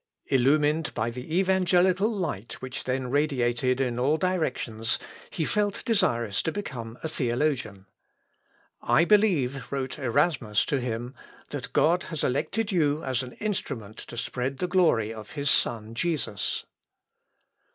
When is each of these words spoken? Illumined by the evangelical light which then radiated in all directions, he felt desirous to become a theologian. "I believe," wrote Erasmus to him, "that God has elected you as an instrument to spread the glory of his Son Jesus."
Illumined 0.25 0.95
by 0.95 1.11
the 1.11 1.35
evangelical 1.37 2.09
light 2.11 2.53
which 2.53 2.85
then 2.85 3.11
radiated 3.11 3.79
in 3.79 3.99
all 3.99 4.17
directions, 4.17 4.97
he 5.29 5.45
felt 5.45 5.85
desirous 5.85 6.41
to 6.41 6.51
become 6.51 6.97
a 7.03 7.07
theologian. 7.07 7.85
"I 8.81 9.05
believe," 9.05 9.71
wrote 9.71 9.99
Erasmus 9.99 10.65
to 10.65 10.79
him, 10.79 11.13
"that 11.51 11.71
God 11.71 12.01
has 12.09 12.23
elected 12.23 12.71
you 12.71 13.03
as 13.03 13.21
an 13.21 13.33
instrument 13.33 13.97
to 13.97 14.17
spread 14.17 14.57
the 14.57 14.65
glory 14.67 15.13
of 15.13 15.33
his 15.33 15.51
Son 15.51 15.93
Jesus." 15.93 16.65